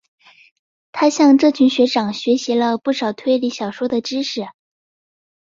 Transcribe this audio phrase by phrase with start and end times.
[0.91, 4.47] 他向这群学长学习了不少推理小说的知识。